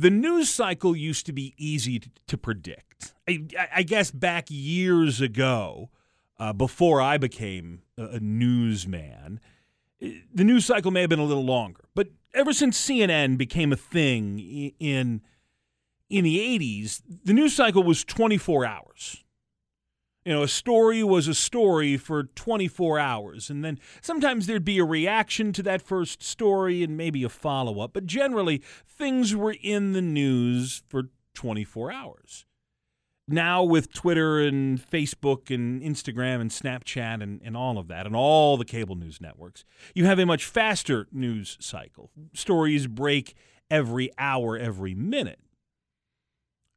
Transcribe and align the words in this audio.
The 0.00 0.08
news 0.08 0.48
cycle 0.48 0.96
used 0.96 1.26
to 1.26 1.32
be 1.32 1.52
easy 1.58 2.00
to, 2.26 2.38
predict. 2.38 3.12
I, 3.28 3.44
I, 3.70 3.82
guess 3.82 4.10
back 4.10 4.46
years 4.48 5.20
ago, 5.20 5.90
uh, 6.38 6.54
before 6.54 7.02
I 7.02 7.18
became 7.18 7.82
a, 7.98 8.04
a 8.04 8.18
newsman, 8.20 9.40
the 10.00 10.42
news 10.42 10.64
cycle 10.64 10.90
may 10.90 11.02
have 11.02 11.10
been 11.10 11.18
a 11.18 11.24
little 11.24 11.44
longer. 11.44 11.84
But 11.94 12.08
ever 12.32 12.54
since 12.54 12.80
CNN 12.80 13.36
became 13.36 13.74
a 13.74 13.76
thing 13.76 14.72
in 14.80 15.20
in 16.08 16.24
the 16.24 16.38
80s, 16.58 17.02
the 17.24 17.34
news 17.34 17.54
cycle 17.54 17.82
was 17.82 18.02
24 18.02 18.64
hours. 18.64 19.22
You 20.24 20.34
know, 20.34 20.42
a 20.42 20.48
story 20.48 21.02
was 21.02 21.28
a 21.28 21.34
story 21.34 21.96
for 21.96 22.24
24 22.24 22.98
hours. 22.98 23.48
And 23.48 23.64
then 23.64 23.78
sometimes 24.02 24.46
there'd 24.46 24.64
be 24.64 24.78
a 24.78 24.84
reaction 24.84 25.52
to 25.54 25.62
that 25.62 25.80
first 25.80 26.22
story 26.22 26.82
and 26.82 26.96
maybe 26.96 27.24
a 27.24 27.30
follow 27.30 27.80
up. 27.80 27.94
But 27.94 28.06
generally, 28.06 28.62
things 28.86 29.34
were 29.34 29.56
in 29.62 29.92
the 29.92 30.02
news 30.02 30.82
for 30.88 31.04
24 31.34 31.90
hours. 31.90 32.44
Now, 33.26 33.62
with 33.62 33.92
Twitter 33.92 34.40
and 34.40 34.78
Facebook 34.80 35.54
and 35.54 35.80
Instagram 35.80 36.40
and 36.40 36.50
Snapchat 36.50 37.22
and, 37.22 37.40
and 37.44 37.56
all 37.56 37.78
of 37.78 37.86
that, 37.86 38.04
and 38.04 38.16
all 38.16 38.56
the 38.56 38.64
cable 38.64 38.96
news 38.96 39.20
networks, 39.20 39.64
you 39.94 40.04
have 40.04 40.18
a 40.18 40.26
much 40.26 40.44
faster 40.44 41.06
news 41.12 41.56
cycle. 41.60 42.10
Stories 42.34 42.88
break 42.88 43.36
every 43.70 44.10
hour, 44.18 44.58
every 44.58 44.94
minute. 44.94 45.38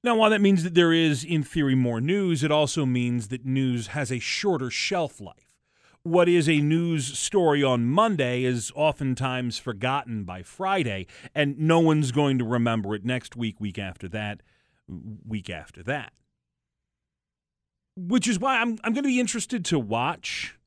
Now, 0.03 0.17
while 0.17 0.31
that 0.31 0.41
means 0.41 0.63
that 0.63 0.73
there 0.73 0.91
is, 0.91 1.23
in 1.23 1.43
theory, 1.43 1.75
more 1.75 2.01
news, 2.01 2.43
it 2.43 2.51
also 2.51 2.85
means 2.85 3.29
that 3.29 3.45
news 3.45 3.87
has 3.87 4.11
a 4.11 4.19
shorter 4.19 4.69
shelf 4.69 5.21
life. 5.21 5.53
What 6.03 6.27
is 6.27 6.49
a 6.49 6.59
news 6.59 7.17
story 7.17 7.63
on 7.63 7.85
Monday 7.85 8.43
is 8.43 8.73
oftentimes 8.75 9.59
forgotten 9.59 10.25
by 10.25 10.43
Friday, 10.43 11.07
and 11.33 11.57
no 11.57 11.79
one's 11.79 12.11
going 12.11 12.37
to 12.39 12.43
remember 12.43 12.93
it 12.93 13.05
next 13.05 13.37
week, 13.37 13.61
week 13.61 13.79
after 13.79 14.09
that, 14.09 14.41
week 15.25 15.49
after 15.49 15.81
that. 15.83 16.11
Which 17.95 18.27
is 18.27 18.37
why 18.37 18.59
I'm, 18.59 18.79
I'm 18.83 18.91
going 18.91 19.03
to 19.03 19.09
be 19.09 19.21
interested 19.21 19.63
to 19.65 19.79
watch 19.79 20.59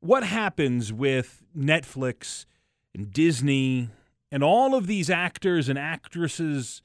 what 0.00 0.24
happens 0.24 0.92
with 0.92 1.44
Netflix 1.56 2.46
and 2.92 3.12
Disney 3.12 3.90
and 4.32 4.42
all 4.42 4.74
of 4.74 4.88
these 4.88 5.08
actors 5.08 5.68
and 5.68 5.78
actresses 5.78 6.82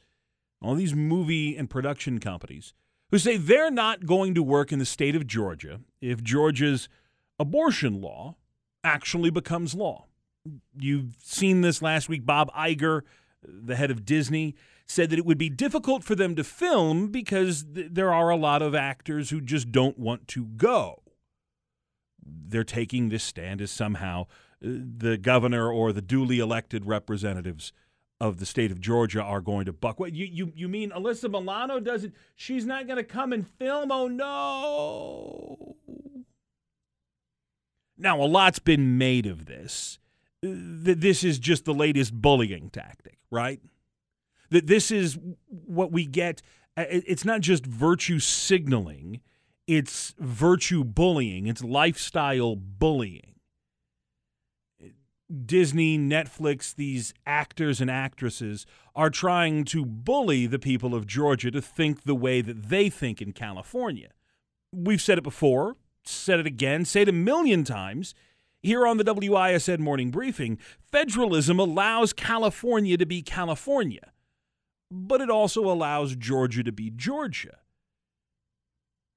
all 0.61 0.75
these 0.75 0.93
movie 0.93 1.55
and 1.55 1.69
production 1.69 2.19
companies 2.19 2.73
who 3.11 3.19
say 3.19 3.37
they're 3.37 3.71
not 3.71 4.05
going 4.05 4.33
to 4.33 4.43
work 4.43 4.71
in 4.71 4.79
the 4.79 4.85
state 4.85 5.15
of 5.15 5.27
Georgia 5.27 5.81
if 6.01 6.23
Georgia's 6.23 6.89
abortion 7.39 8.01
law 8.01 8.35
actually 8.83 9.29
becomes 9.29 9.75
law. 9.75 10.05
You've 10.77 11.15
seen 11.23 11.61
this 11.61 11.81
last 11.81 12.07
week. 12.07 12.25
Bob 12.25 12.51
Iger, 12.53 13.01
the 13.43 13.75
head 13.75 13.91
of 13.91 14.05
Disney, 14.05 14.55
said 14.85 15.09
that 15.09 15.19
it 15.19 15.25
would 15.25 15.37
be 15.37 15.49
difficult 15.49 16.03
for 16.03 16.15
them 16.15 16.35
to 16.35 16.43
film 16.43 17.07
because 17.07 17.65
th- 17.73 17.87
there 17.91 18.13
are 18.13 18.29
a 18.29 18.35
lot 18.35 18.61
of 18.61 18.75
actors 18.75 19.31
who 19.31 19.41
just 19.41 19.71
don't 19.71 19.97
want 19.97 20.27
to 20.29 20.45
go. 20.45 21.01
They're 22.23 22.63
taking 22.63 23.09
this 23.09 23.23
stand 23.23 23.61
as 23.61 23.71
somehow 23.71 24.23
uh, 24.63 24.77
the 24.97 25.17
governor 25.17 25.71
or 25.71 25.91
the 25.91 26.01
duly 26.01 26.39
elected 26.39 26.85
representatives 26.85 27.73
of 28.19 28.39
the 28.39 28.45
state 28.45 28.71
of 28.71 28.79
Georgia 28.79 29.21
are 29.21 29.41
going 29.41 29.65
to 29.65 29.73
buck. 29.73 29.99
What 29.99 30.13
you 30.13 30.25
you 30.25 30.51
you 30.55 30.67
mean 30.67 30.91
Alyssa 30.91 31.29
Milano 31.29 31.79
doesn't? 31.79 32.13
She's 32.35 32.65
not 32.65 32.87
going 32.87 32.97
to 32.97 33.03
come 33.03 33.33
and 33.33 33.47
film. 33.47 33.91
Oh 33.91 34.07
no! 34.07 35.75
Now 37.97 38.21
a 38.21 38.25
lot's 38.25 38.59
been 38.59 38.97
made 38.97 39.25
of 39.25 39.45
this. 39.45 39.99
That 40.41 41.01
this 41.01 41.23
is 41.23 41.39
just 41.39 41.65
the 41.65 41.73
latest 41.73 42.13
bullying 42.13 42.69
tactic, 42.69 43.17
right? 43.31 43.59
That 44.49 44.67
this 44.67 44.91
is 44.91 45.17
what 45.47 45.91
we 45.91 46.05
get. 46.05 46.41
It's 46.77 47.25
not 47.25 47.41
just 47.41 47.65
virtue 47.65 48.19
signaling; 48.19 49.21
it's 49.67 50.13
virtue 50.19 50.83
bullying. 50.83 51.47
It's 51.47 51.63
lifestyle 51.63 52.55
bullying. 52.55 53.34
Disney, 55.45 55.97
Netflix, 55.97 56.75
these 56.75 57.13
actors 57.25 57.81
and 57.81 57.89
actresses 57.89 58.65
are 58.95 59.09
trying 59.09 59.65
to 59.65 59.83
bully 59.83 60.45
the 60.45 60.59
people 60.59 60.93
of 60.93 61.07
Georgia 61.07 61.49
to 61.49 61.61
think 61.61 62.03
the 62.03 62.15
way 62.15 62.41
that 62.41 62.69
they 62.69 62.89
think 62.89 63.21
in 63.21 63.33
California. 63.33 64.09
We've 64.71 65.01
said 65.01 65.17
it 65.17 65.23
before, 65.23 65.77
said 66.03 66.39
it 66.39 66.45
again, 66.45 66.85
say 66.85 67.01
it 67.01 67.09
a 67.09 67.13
million 67.13 67.63
times. 67.63 68.13
Here 68.61 68.85
on 68.85 68.97
the 68.97 69.03
WISN 69.03 69.79
Morning 69.79 70.09
Briefing, 70.09 70.57
federalism 70.91 71.59
allows 71.59 72.13
California 72.13 72.97
to 72.97 73.05
be 73.05 73.21
California, 73.21 74.11
but 74.89 75.21
it 75.21 75.29
also 75.29 75.71
allows 75.71 76.15
Georgia 76.15 76.63
to 76.63 76.71
be 76.71 76.89
Georgia. 76.89 77.57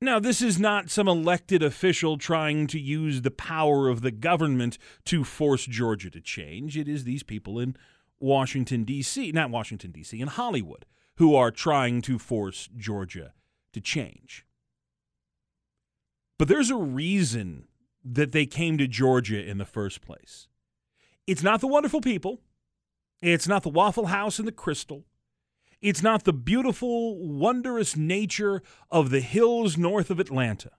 Now, 0.01 0.21
this 0.21 0.41
is 0.41 0.61
not 0.61 0.91
some 0.91 1.09
elected 1.09 1.61
official 1.61 2.19
trying 2.19 2.69
to 2.69 2.79
use 2.79 3.23
the 3.23 3.33
power 3.33 3.89
of 3.89 4.01
the 4.01 4.13
government 4.13 4.79
to 5.07 5.25
force 5.25 5.67
Georgia 5.67 6.09
to 6.11 6.21
change. 6.21 6.77
It 6.77 6.87
is 6.87 7.03
these 7.03 7.25
people 7.25 7.59
in 7.59 7.77
Washington, 8.21 8.85
D.C., 8.85 9.33
not 9.33 9.51
Washington, 9.51 9.91
D.C., 9.91 10.21
in 10.21 10.29
Hollywood, 10.29 10.87
who 11.17 11.35
are 11.35 11.51
trying 11.51 12.01
to 12.03 12.17
force 12.19 12.69
Georgia 12.77 13.33
to 13.73 13.81
change. 13.81 14.47
But 16.39 16.47
there's 16.47 16.71
a 16.71 16.77
reason 16.77 17.67
that 18.05 18.31
they 18.31 18.47
came 18.47 18.79
to 18.79 18.87
Georgia 18.87 19.45
in 19.45 19.59
the 19.59 19.65
first 19.65 20.01
place. 20.01 20.47
It's 21.27 21.43
not 21.43 21.61
the 21.61 21.67
wonderful 21.67 22.01
people, 22.01 22.41
it's 23.21 23.49
not 23.49 23.65
the 23.65 23.69
Waffle 23.69 24.07
House 24.07 24.39
and 24.39 24.47
the 24.47 24.53
Krystal. 24.53 25.03
It's 25.81 26.03
not 26.03 26.25
the 26.25 26.33
beautiful, 26.33 27.17
wondrous 27.27 27.97
nature 27.97 28.63
of 28.91 29.11
the 29.11 29.21
hills 29.21 29.77
north 29.79 30.11
of 30.11 30.19
Atlanta. 30.19 30.73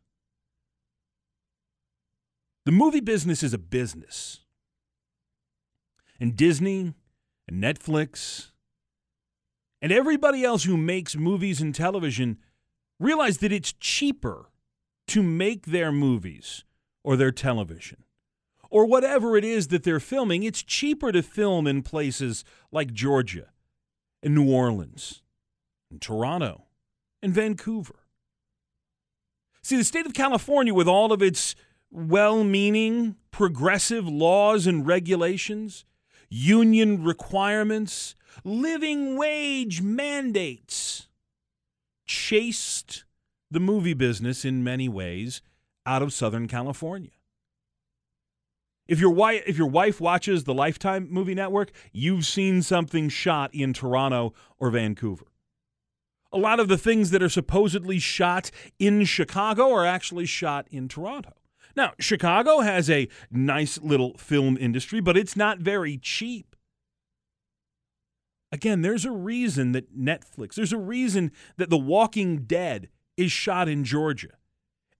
The 2.65 2.71
movie 2.71 2.99
business 2.99 3.41
is 3.41 3.53
a 3.53 3.57
business. 3.57 4.41
And 6.19 6.35
Disney 6.35 6.93
and 7.47 7.63
Netflix 7.63 8.51
and 9.81 9.91
everybody 9.91 10.43
else 10.43 10.65
who 10.65 10.75
makes 10.75 11.15
movies 11.15 11.61
and 11.61 11.73
television 11.73 12.37
realize 12.99 13.37
that 13.37 13.53
it's 13.53 13.71
cheaper 13.71 14.51
to 15.07 15.23
make 15.23 15.67
their 15.67 15.93
movies 15.93 16.65
or 17.03 17.15
their 17.15 17.31
television 17.31 18.03
or 18.69 18.85
whatever 18.85 19.37
it 19.37 19.45
is 19.45 19.69
that 19.69 19.83
they're 19.83 20.01
filming. 20.01 20.43
It's 20.43 20.61
cheaper 20.61 21.13
to 21.13 21.23
film 21.23 21.65
in 21.65 21.81
places 21.81 22.43
like 22.71 22.93
Georgia 22.93 23.47
in 24.21 24.35
New 24.35 24.51
Orleans, 24.51 25.21
in 25.91 25.99
Toronto, 25.99 26.63
in 27.21 27.31
Vancouver. 27.31 27.95
See, 29.61 29.77
the 29.77 29.83
state 29.83 30.05
of 30.05 30.13
California, 30.13 30.73
with 30.73 30.87
all 30.87 31.11
of 31.11 31.21
its 31.21 31.55
well 31.91 32.43
meaning, 32.43 33.15
progressive 33.31 34.07
laws 34.07 34.67
and 34.67 34.85
regulations, 34.85 35.85
union 36.29 37.03
requirements, 37.03 38.15
living 38.43 39.17
wage 39.17 39.81
mandates, 39.81 41.07
chased 42.05 43.03
the 43.51 43.59
movie 43.59 43.93
business 43.93 44.45
in 44.45 44.63
many 44.63 44.87
ways 44.87 45.41
out 45.85 46.01
of 46.01 46.13
Southern 46.13 46.47
California. 46.47 47.11
If 48.89 48.99
your 48.99 49.11
wife 49.11 49.43
if 49.45 49.55
your 49.55 49.67
wife 49.67 50.01
watches 50.01 50.43
the 50.43 50.53
Lifetime 50.53 51.07
movie 51.11 51.35
network, 51.35 51.71
you've 51.93 52.25
seen 52.25 52.63
something 52.63 53.07
shot 53.07 53.53
in 53.53 53.71
Toronto 53.71 54.33
or 54.57 54.71
Vancouver. 54.71 55.27
A 56.33 56.39
lot 56.39 56.59
of 56.59 56.69
the 56.69 56.77
things 56.77 57.11
that 57.11 57.21
are 57.21 57.29
supposedly 57.29 57.99
shot 57.99 58.49
in 58.79 59.05
Chicago 59.05 59.71
are 59.71 59.85
actually 59.85 60.25
shot 60.25 60.67
in 60.71 60.87
Toronto. 60.87 61.33
Now, 61.75 61.93
Chicago 61.99 62.61
has 62.61 62.89
a 62.89 63.07
nice 63.29 63.77
little 63.77 64.17
film 64.17 64.57
industry, 64.59 65.01
but 65.01 65.15
it's 65.15 65.35
not 65.35 65.59
very 65.59 65.97
cheap. 65.97 66.55
Again, 68.51 68.81
there's 68.81 69.05
a 69.05 69.11
reason 69.11 69.71
that 69.73 69.95
Netflix, 69.95 70.55
there's 70.55 70.73
a 70.73 70.77
reason 70.77 71.31
that 71.57 71.69
The 71.69 71.77
Walking 71.77 72.39
Dead 72.39 72.89
is 73.17 73.31
shot 73.31 73.69
in 73.69 73.83
Georgia. 73.83 74.29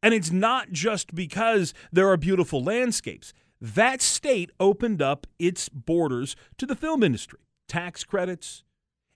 And 0.03 0.13
it's 0.13 0.31
not 0.31 0.71
just 0.71 1.15
because 1.15 1.73
there 1.91 2.07
are 2.07 2.17
beautiful 2.17 2.63
landscapes 2.63 3.33
that 3.61 4.01
state 4.01 4.51
opened 4.59 5.01
up 5.01 5.27
its 5.37 5.69
borders 5.69 6.35
to 6.57 6.65
the 6.65 6.75
film 6.75 7.03
industry, 7.03 7.39
tax 7.67 8.03
credits, 8.03 8.63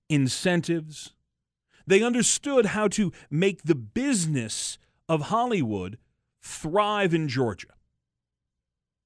incentives. 0.09 1.13
They 1.85 2.03
understood 2.03 2.67
how 2.67 2.87
to 2.89 3.11
make 3.29 3.63
the 3.63 3.75
business 3.75 4.77
of 5.07 5.23
Hollywood 5.23 5.97
thrive 6.41 7.13
in 7.13 7.27
Georgia. 7.27 7.73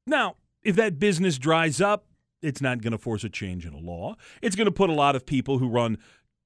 Now, 0.06 0.36
if 0.64 0.76
that 0.76 1.00
business 1.00 1.38
dries 1.38 1.82
up, 1.82 2.06
it's 2.42 2.62
not 2.62 2.82
going 2.82 2.92
to 2.92 2.98
force 2.98 3.24
a 3.24 3.30
change 3.30 3.66
in 3.66 3.74
a 3.74 3.80
law. 3.80 4.16
It's 4.42 4.56
going 4.56 4.66
to 4.66 4.72
put 4.72 4.90
a 4.90 4.94
lot 4.94 5.16
of 5.16 5.26
people 5.26 5.58
who 5.58 5.68
run 5.68 5.98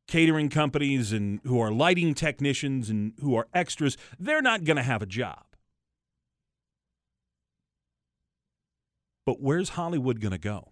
catering 0.08 0.50
companies 0.50 1.14
and 1.14 1.40
who 1.46 1.60
are 1.60 1.72
lighting 1.72 2.14
technicians 2.14 2.90
and 2.90 3.14
who 3.22 3.36
are 3.36 3.48
extras, 3.54 3.98
they're 4.20 4.42
not 4.42 4.64
going 4.64 4.78
to 4.78 4.84
have 4.84 5.02
a 5.02 5.06
job. 5.06 5.44
But 9.26 9.42
where's 9.42 9.70
Hollywood 9.70 10.20
going 10.20 10.32
to 10.32 10.38
go? 10.38 10.70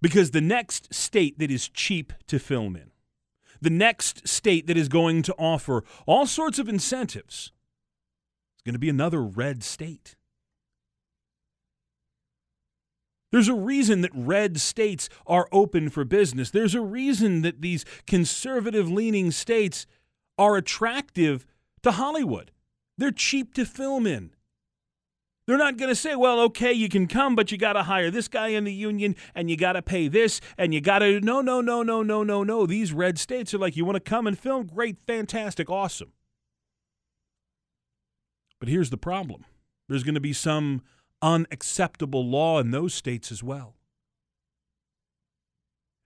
Because 0.00 0.30
the 0.30 0.40
next 0.40 0.94
state 0.94 1.38
that 1.38 1.50
is 1.50 1.68
cheap 1.68 2.12
to 2.28 2.38
film 2.38 2.76
in, 2.76 2.90
the 3.60 3.70
next 3.70 4.28
state 4.28 4.66
that 4.66 4.76
is 4.76 4.88
going 4.88 5.22
to 5.22 5.34
offer 5.38 5.82
all 6.06 6.26
sorts 6.26 6.58
of 6.58 6.68
incentives, 6.68 7.52
is 8.56 8.62
going 8.64 8.74
to 8.74 8.78
be 8.78 8.88
another 8.88 9.22
red 9.22 9.64
state. 9.64 10.14
There's 13.30 13.48
a 13.48 13.54
reason 13.54 14.00
that 14.02 14.10
red 14.14 14.58
states 14.60 15.08
are 15.26 15.48
open 15.52 15.90
for 15.90 16.04
business. 16.04 16.50
There's 16.50 16.74
a 16.74 16.80
reason 16.80 17.42
that 17.42 17.60
these 17.60 17.84
conservative 18.06 18.90
leaning 18.90 19.30
states 19.32 19.86
are 20.38 20.56
attractive 20.56 21.44
to 21.82 21.92
Hollywood. 21.92 22.52
They're 22.96 23.10
cheap 23.10 23.52
to 23.54 23.66
film 23.66 24.06
in. 24.06 24.30
They're 25.48 25.56
not 25.56 25.78
going 25.78 25.88
to 25.88 25.94
say, 25.94 26.14
well, 26.14 26.40
okay, 26.40 26.74
you 26.74 26.90
can 26.90 27.06
come, 27.06 27.34
but 27.34 27.50
you 27.50 27.56
got 27.56 27.72
to 27.72 27.84
hire 27.84 28.10
this 28.10 28.28
guy 28.28 28.48
in 28.48 28.64
the 28.64 28.72
union 28.72 29.16
and 29.34 29.48
you 29.48 29.56
got 29.56 29.72
to 29.72 29.80
pay 29.82 30.06
this 30.06 30.42
and 30.58 30.74
you 30.74 30.82
got 30.82 30.98
to. 30.98 31.22
No, 31.22 31.40
no, 31.40 31.62
no, 31.62 31.82
no, 31.82 32.02
no, 32.02 32.22
no, 32.22 32.44
no. 32.44 32.66
These 32.66 32.92
red 32.92 33.18
states 33.18 33.54
are 33.54 33.58
like, 33.58 33.74
you 33.74 33.86
want 33.86 33.96
to 33.96 34.00
come 34.00 34.26
and 34.26 34.38
film? 34.38 34.66
Great, 34.66 35.00
fantastic, 35.00 35.70
awesome. 35.70 36.12
But 38.60 38.68
here's 38.68 38.90
the 38.90 38.98
problem 38.98 39.46
there's 39.88 40.02
going 40.02 40.16
to 40.16 40.20
be 40.20 40.34
some 40.34 40.82
unacceptable 41.22 42.28
law 42.28 42.58
in 42.58 42.70
those 42.70 42.92
states 42.92 43.32
as 43.32 43.42
well. 43.42 43.74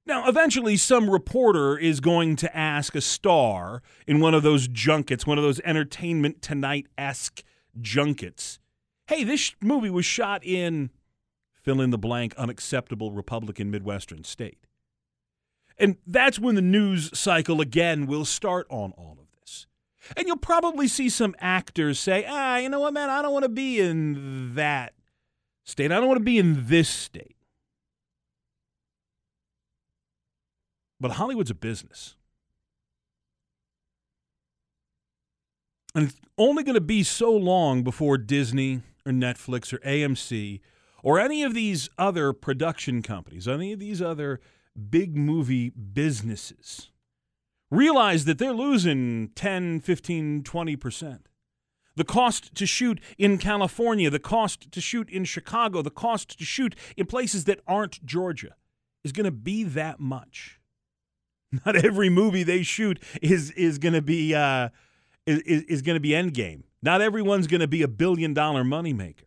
Now, 0.06 0.28
eventually, 0.28 0.76
some 0.76 1.10
reporter 1.10 1.76
is 1.76 1.98
going 1.98 2.36
to 2.36 2.56
ask 2.56 2.94
a 2.94 3.00
star 3.00 3.82
in 4.06 4.20
one 4.20 4.34
of 4.34 4.44
those 4.44 4.68
junkets, 4.68 5.26
one 5.26 5.38
of 5.38 5.42
those 5.42 5.58
Entertainment 5.64 6.42
Tonight 6.42 6.86
esque 6.96 7.42
junkets, 7.80 8.60
hey, 9.06 9.24
this 9.24 9.54
movie 9.60 9.90
was 9.90 10.06
shot 10.06 10.44
in 10.44 10.90
fill 11.62 11.80
in 11.80 11.90
the 11.90 11.98
blank 11.98 12.34
unacceptable 12.34 13.12
Republican 13.12 13.70
Midwestern 13.70 14.24
state. 14.24 14.66
And 15.78 15.96
that's 16.06 16.38
when 16.38 16.54
the 16.54 16.62
news 16.62 17.16
cycle 17.18 17.60
again 17.60 18.06
will 18.06 18.24
start 18.24 18.66
on 18.68 18.92
all 18.92 19.16
of 19.20 19.26
this. 19.40 19.66
And 20.16 20.26
you'll 20.26 20.36
probably 20.36 20.88
see 20.88 21.08
some 21.08 21.34
actors 21.38 21.98
say, 21.98 22.26
ah, 22.28 22.56
you 22.56 22.68
know 22.68 22.80
what, 22.80 22.92
man, 22.92 23.10
I 23.10 23.22
don't 23.22 23.32
want 23.32 23.44
to 23.44 23.48
be 23.48 23.80
in 23.80 24.54
that 24.54 24.92
state. 25.64 25.92
I 25.92 25.96
don't 25.96 26.08
want 26.08 26.18
to 26.18 26.24
be 26.24 26.38
in 26.38 26.66
this 26.66 26.88
state. 26.88 27.36
But 31.00 31.12
Hollywood's 31.12 31.50
a 31.50 31.54
business. 31.54 32.16
And 35.94 36.04
it's 36.08 36.16
only 36.38 36.62
going 36.62 36.74
to 36.74 36.80
be 36.80 37.02
so 37.02 37.32
long 37.32 37.82
before 37.82 38.18
Disney 38.18 38.82
or 39.06 39.12
Netflix 39.12 39.72
or 39.72 39.78
AMC 39.78 40.60
or 41.02 41.18
any 41.18 41.42
of 41.42 41.54
these 41.54 41.88
other 41.98 42.32
production 42.32 43.02
companies, 43.02 43.48
any 43.48 43.72
of 43.72 43.80
these 43.80 44.00
other 44.00 44.40
big 44.90 45.16
movie 45.16 45.70
businesses 45.70 46.90
realize 47.70 48.26
that 48.26 48.38
they're 48.38 48.52
losing 48.52 49.30
10, 49.34 49.80
15, 49.80 50.42
20%. 50.42 51.18
The 51.94 52.04
cost 52.04 52.54
to 52.54 52.66
shoot 52.66 53.00
in 53.18 53.38
California, 53.38 54.08
the 54.08 54.18
cost 54.18 54.70
to 54.72 54.80
shoot 54.80 55.10
in 55.10 55.24
Chicago, 55.24 55.82
the 55.82 55.90
cost 55.90 56.38
to 56.38 56.44
shoot 56.44 56.74
in 56.96 57.06
places 57.06 57.44
that 57.44 57.60
aren't 57.66 58.04
Georgia 58.04 58.54
is 59.04 59.12
going 59.12 59.24
to 59.24 59.30
be 59.30 59.64
that 59.64 60.00
much. 60.00 60.58
Not 61.66 61.76
every 61.76 62.08
movie 62.08 62.44
they 62.44 62.62
shoot 62.62 63.02
is 63.20 63.50
is 63.52 63.78
going 63.78 63.92
to 63.92 64.02
be 64.02 64.34
uh, 64.34 64.70
is, 65.26 65.62
is 65.62 65.82
going 65.82 65.96
to 65.96 66.00
be 66.00 66.10
endgame. 66.10 66.62
Not 66.82 67.00
everyone's 67.00 67.46
going 67.46 67.60
to 67.60 67.68
be 67.68 67.82
a 67.82 67.88
billion 67.88 68.34
dollar 68.34 68.64
moneymaker. 68.64 69.24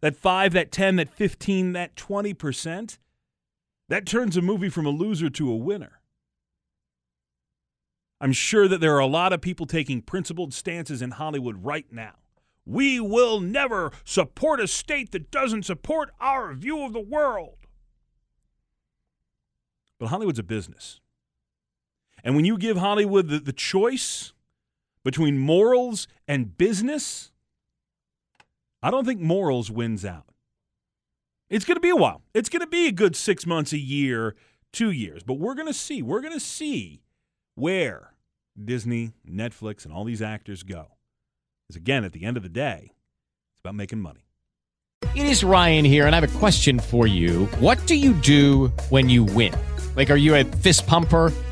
That 0.00 0.16
five, 0.16 0.52
that 0.52 0.72
10, 0.72 0.96
that 0.96 1.10
15, 1.14 1.72
that 1.74 1.94
20%, 1.94 2.98
that 3.88 4.06
turns 4.06 4.36
a 4.36 4.42
movie 4.42 4.68
from 4.68 4.86
a 4.86 4.90
loser 4.90 5.30
to 5.30 5.50
a 5.50 5.56
winner. 5.56 6.00
I'm 8.20 8.32
sure 8.32 8.68
that 8.68 8.80
there 8.80 8.94
are 8.94 9.00
a 9.00 9.06
lot 9.06 9.32
of 9.32 9.40
people 9.40 9.66
taking 9.66 10.00
principled 10.02 10.54
stances 10.54 11.02
in 11.02 11.12
Hollywood 11.12 11.64
right 11.64 11.86
now. 11.90 12.14
We 12.64 13.00
will 13.00 13.40
never 13.40 13.90
support 14.04 14.60
a 14.60 14.68
state 14.68 15.10
that 15.12 15.30
doesn't 15.32 15.64
support 15.64 16.10
our 16.20 16.52
view 16.54 16.84
of 16.84 16.92
the 16.92 17.00
world. 17.00 17.58
But 19.98 20.08
Hollywood's 20.08 20.38
a 20.38 20.44
business. 20.44 21.00
And 22.22 22.36
when 22.36 22.44
you 22.44 22.56
give 22.56 22.76
Hollywood 22.76 23.28
the, 23.28 23.40
the 23.40 23.52
choice, 23.52 24.32
between 25.04 25.38
morals 25.38 26.06
and 26.28 26.56
business, 26.56 27.32
I 28.82 28.90
don't 28.90 29.04
think 29.04 29.20
morals 29.20 29.70
wins 29.70 30.04
out. 30.04 30.26
It's 31.48 31.64
going 31.64 31.76
to 31.76 31.80
be 31.80 31.90
a 31.90 31.96
while. 31.96 32.22
It's 32.34 32.48
going 32.48 32.60
to 32.60 32.66
be 32.66 32.86
a 32.86 32.92
good 32.92 33.14
six 33.14 33.46
months, 33.46 33.72
a 33.72 33.78
year, 33.78 34.34
two 34.72 34.90
years. 34.90 35.22
But 35.22 35.34
we're 35.34 35.54
going 35.54 35.68
to 35.68 35.74
see. 35.74 36.02
We're 36.02 36.22
going 36.22 36.32
to 36.32 36.40
see 36.40 37.02
where 37.54 38.14
Disney, 38.62 39.12
Netflix, 39.28 39.84
and 39.84 39.92
all 39.92 40.04
these 40.04 40.22
actors 40.22 40.62
go. 40.62 40.96
Because 41.68 41.76
again, 41.76 42.04
at 42.04 42.12
the 42.12 42.24
end 42.24 42.36
of 42.36 42.42
the 42.42 42.48
day, 42.48 42.92
it's 42.92 43.60
about 43.60 43.74
making 43.74 44.00
money. 44.00 44.24
It 45.14 45.26
is 45.26 45.44
Ryan 45.44 45.84
here, 45.84 46.06
and 46.06 46.14
I 46.14 46.20
have 46.20 46.34
a 46.34 46.38
question 46.38 46.78
for 46.78 47.06
you. 47.06 47.46
What 47.60 47.86
do 47.86 47.96
you 47.96 48.14
do 48.14 48.68
when 48.88 49.10
you 49.10 49.24
win? 49.24 49.54
Like, 49.94 50.10
are 50.10 50.16
you 50.16 50.34
a 50.34 50.44
fist 50.44 50.86
pumper? 50.86 51.32